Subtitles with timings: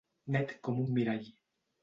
[0.35, 1.31] Net com un mirall.